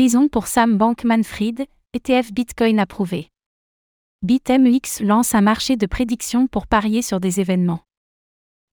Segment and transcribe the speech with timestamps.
[0.00, 3.28] Prison pour Sam Bankman-Fried, ETF Bitcoin approuvé.
[4.22, 7.84] BitMEX lance un marché de prédiction pour parier sur des événements.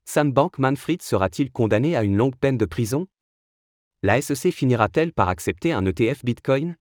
[0.06, 3.08] Sam Bankman-Fried sera-t-il condamné à une longue peine de prison?
[4.04, 6.78] La SEC finira-t-elle par accepter un ETF Bitcoin?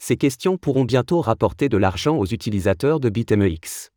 [0.00, 3.92] Ces questions pourront bientôt rapporter de l'argent aux utilisateurs de BitMEX.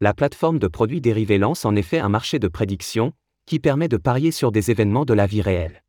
[0.00, 3.12] La plateforme de produits dérivés lance en effet un marché de prédiction,
[3.46, 5.84] qui permet de parier sur des événements de la vie réelle.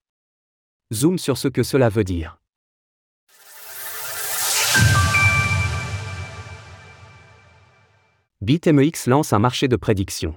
[0.93, 2.39] Zoom sur ce que cela veut dire.
[8.47, 10.33] BitMEX lance un marché de prédiction.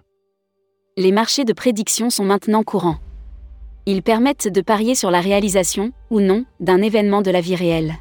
[0.97, 2.99] Les marchés de prédiction sont maintenant courants.
[3.87, 7.95] Ils permettent de parier sur la réalisation, ou non, d'un événement de la vie réelle.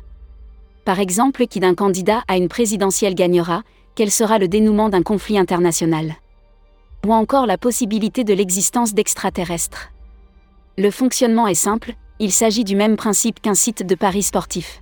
[0.83, 3.61] Par exemple, qui d'un candidat à une présidentielle gagnera,
[3.93, 6.15] quel sera le dénouement d'un conflit international?
[7.05, 9.91] Ou encore la possibilité de l'existence d'extraterrestres.
[10.79, 14.81] Le fonctionnement est simple, il s'agit du même principe qu'un site de paris sportif.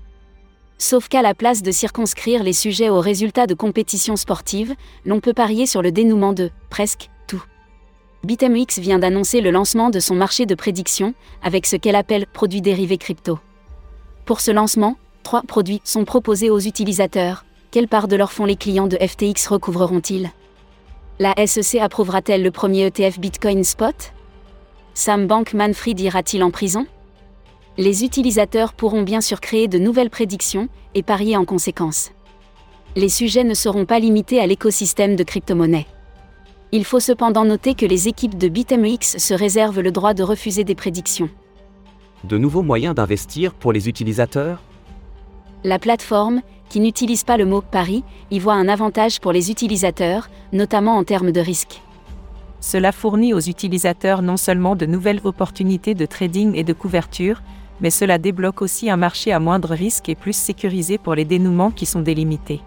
[0.77, 5.33] Sauf qu'à la place de circonscrire les sujets aux résultats de compétitions sportives, l'on peut
[5.33, 7.43] parier sur le dénouement de presque tout.
[8.23, 12.61] BitMEX vient d'annoncer le lancement de son marché de prédiction, avec ce qu'elle appelle produits
[12.61, 13.39] dérivés crypto.
[14.25, 17.45] Pour ce lancement, trois produits sont proposés aux utilisateurs.
[17.71, 20.29] Quelle part de leur fonds les clients de FTX recouvreront-ils?
[21.19, 24.13] La SEC approuvera-t-elle le premier ETF Bitcoin Spot?
[24.93, 26.85] Sam Bankman-Fried ira-t-il en prison?
[27.77, 32.11] Les utilisateurs pourront bien sûr créer de nouvelles prédictions et parier en conséquence.
[32.95, 35.85] Les sujets ne seront pas limités à l'écosystème de crypto-monnaies.
[36.71, 40.63] Il faut cependant noter que les équipes de BitMEX se réservent le droit de refuser
[40.63, 41.29] des prédictions.
[42.23, 44.59] De nouveaux moyens d'investir pour les utilisateurs?
[45.63, 50.29] La plateforme, qui n'utilise pas le mot pari, y voit un avantage pour les utilisateurs,
[50.51, 51.81] notamment en termes de risque.
[52.59, 57.43] Cela fournit aux utilisateurs non seulement de nouvelles opportunités de trading et de couverture,
[57.81, 61.71] mais cela débloque aussi un marché à moindre risque et plus sécurisé pour les dénouements
[61.71, 62.61] qui sont délimités.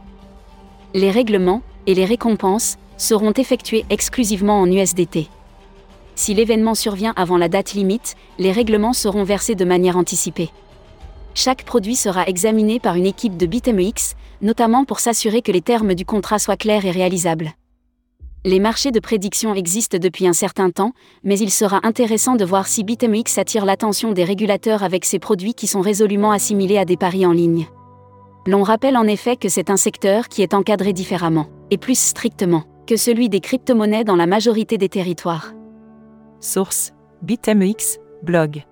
[0.94, 5.28] Les règlements et les récompenses seront effectués exclusivement en USDT.
[6.14, 10.50] Si l'événement survient avant la date limite, les règlements seront versés de manière anticipée.
[11.34, 15.94] Chaque produit sera examiné par une équipe de BitMEX, notamment pour s'assurer que les termes
[15.94, 17.52] du contrat soient clairs et réalisables.
[18.44, 20.92] Les marchés de prédiction existent depuis un certain temps,
[21.24, 25.52] mais il sera intéressant de voir si BitMEX attire l'attention des régulateurs avec ses produits
[25.52, 27.66] qui sont résolument assimilés à des paris en ligne.
[28.46, 32.64] L'on rappelle en effet que c'est un secteur qui est encadré différemment, et plus strictement,
[32.86, 35.52] que celui des crypto-monnaies dans la majorité des territoires.
[36.40, 38.64] Source BitMEX, blog.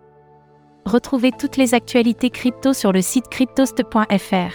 [0.86, 4.54] Retrouvez toutes les actualités crypto sur le site cryptost.fr.